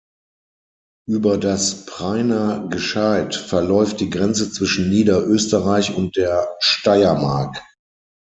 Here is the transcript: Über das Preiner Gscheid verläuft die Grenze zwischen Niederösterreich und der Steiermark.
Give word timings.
Über 1.07 1.37
das 1.37 1.85
Preiner 1.85 2.67
Gscheid 2.69 3.35
verläuft 3.35 3.99
die 3.99 4.09
Grenze 4.09 4.51
zwischen 4.51 4.89
Niederösterreich 4.89 5.95
und 5.95 6.15
der 6.15 6.49
Steiermark. 6.59 7.61